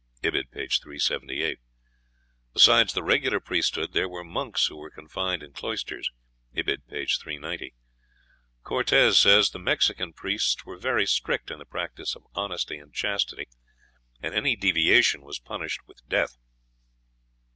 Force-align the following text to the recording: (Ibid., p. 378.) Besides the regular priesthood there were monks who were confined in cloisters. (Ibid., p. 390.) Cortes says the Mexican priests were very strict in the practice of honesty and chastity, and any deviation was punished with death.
(Ibid., 0.23 0.49
p. 0.49 0.67
378.) 0.67 1.59
Besides 2.55 2.93
the 2.93 3.03
regular 3.03 3.39
priesthood 3.39 3.93
there 3.93 4.09
were 4.09 4.23
monks 4.23 4.65
who 4.65 4.75
were 4.77 4.89
confined 4.89 5.43
in 5.43 5.53
cloisters. 5.53 6.09
(Ibid., 6.55 6.87
p. 6.89 7.05
390.) 7.05 7.75
Cortes 8.63 9.19
says 9.19 9.51
the 9.51 9.59
Mexican 9.59 10.11
priests 10.13 10.65
were 10.65 10.79
very 10.79 11.05
strict 11.05 11.51
in 11.51 11.59
the 11.59 11.65
practice 11.65 12.15
of 12.15 12.23
honesty 12.33 12.79
and 12.79 12.91
chastity, 12.91 13.47
and 14.23 14.33
any 14.33 14.55
deviation 14.55 15.21
was 15.21 15.37
punished 15.37 15.81
with 15.85 16.01
death. 16.07 16.35